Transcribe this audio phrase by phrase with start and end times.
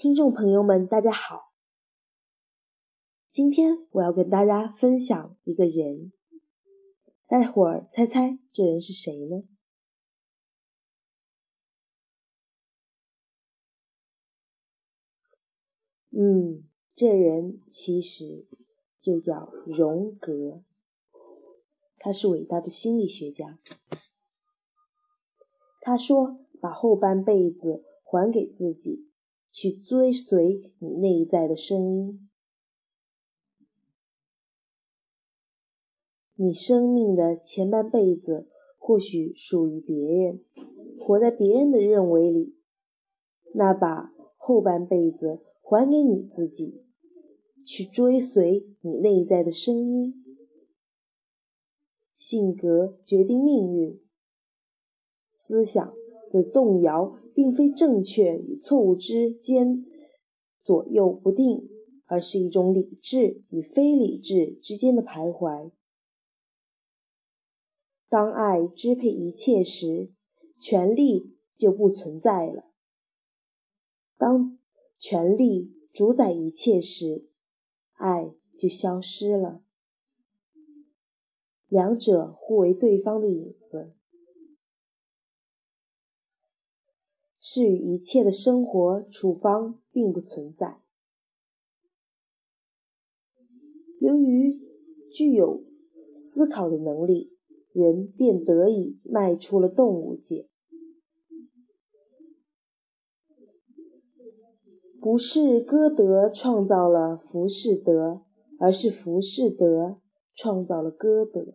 [0.00, 1.52] 听众朋友们，大家好。
[3.28, 6.10] 今天我要跟大家分享一个人，
[7.26, 9.42] 大家伙儿猜猜这人是谁呢？
[16.08, 16.64] 嗯，
[16.96, 18.46] 这人其实
[19.02, 20.62] 就叫荣格，
[21.98, 23.58] 他是伟大的心理学家。
[25.82, 29.08] 他说：“把后半辈子还给自己。”
[29.50, 32.28] 去追随你内在的声音。
[36.34, 40.42] 你生命的前半辈子或许属于别人，
[40.98, 42.56] 活在别人的认为里。
[43.52, 46.82] 那把后半辈子还给你自己，
[47.66, 50.24] 去追随你内在的声音。
[52.14, 54.00] 性格决定命运，
[55.32, 55.94] 思想
[56.30, 57.16] 的动摇。
[57.32, 59.86] 并非正确与错误之间
[60.62, 61.70] 左右不定，
[62.04, 65.70] 而是一种理智与非理智之间的徘徊。
[68.10, 70.10] 当爱支配一切时，
[70.60, 72.64] 权力就不存在了；
[74.18, 74.58] 当
[74.98, 77.30] 权力主宰一切时，
[77.94, 79.62] 爱就消失了。
[81.68, 83.94] 两者互为对方的影子。
[87.40, 90.80] 是与一切的生活处方并不存在。
[93.98, 94.60] 由于
[95.10, 95.64] 具有
[96.16, 97.32] 思考的能力，
[97.72, 100.48] 人便得以迈出了动物界。
[105.00, 108.22] 不是歌德创造了浮士德，
[108.58, 109.98] 而是浮士德
[110.34, 111.54] 创造了歌德。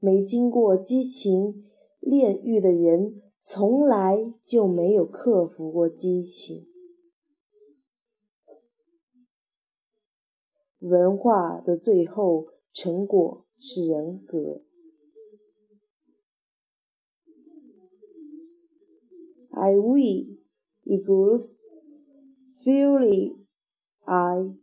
[0.00, 1.66] 没经过激情
[2.00, 6.66] 炼狱的人，从来就没有克服过激情。
[10.78, 14.62] 文化的最后成果是人格。
[19.50, 20.38] I we
[20.84, 21.58] equals
[22.64, 23.36] fully
[24.04, 24.54] I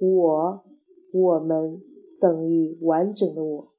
[0.00, 0.64] 我
[1.12, 1.82] 我们
[2.20, 3.75] 等于完整的我。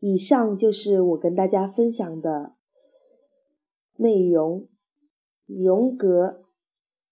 [0.00, 2.54] 以上就是我跟大家分享的
[3.96, 4.68] 内容。
[5.46, 6.42] 荣格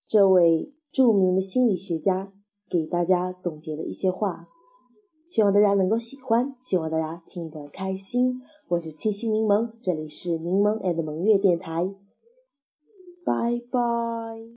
[0.09, 2.33] 这位著名的心理学家
[2.69, 4.49] 给大家总结的一些话，
[5.29, 8.43] 希望大家能够喜欢，希望大家听得开心。
[8.67, 11.95] 我是清新柠檬，这里是柠檬 and 萌月电台，
[13.25, 14.49] 拜拜。